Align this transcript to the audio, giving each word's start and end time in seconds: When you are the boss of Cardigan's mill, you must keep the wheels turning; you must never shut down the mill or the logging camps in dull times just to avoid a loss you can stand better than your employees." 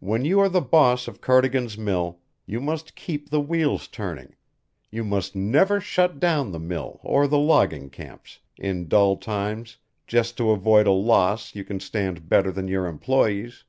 When 0.00 0.24
you 0.24 0.40
are 0.40 0.48
the 0.48 0.60
boss 0.60 1.06
of 1.06 1.20
Cardigan's 1.20 1.78
mill, 1.78 2.18
you 2.46 2.60
must 2.60 2.96
keep 2.96 3.30
the 3.30 3.40
wheels 3.40 3.86
turning; 3.86 4.34
you 4.90 5.04
must 5.04 5.36
never 5.36 5.78
shut 5.80 6.18
down 6.18 6.50
the 6.50 6.58
mill 6.58 6.98
or 7.04 7.28
the 7.28 7.38
logging 7.38 7.88
camps 7.88 8.40
in 8.56 8.88
dull 8.88 9.16
times 9.18 9.76
just 10.08 10.36
to 10.38 10.50
avoid 10.50 10.88
a 10.88 10.90
loss 10.90 11.54
you 11.54 11.62
can 11.62 11.78
stand 11.78 12.28
better 12.28 12.50
than 12.50 12.66
your 12.66 12.86
employees." 12.88 13.62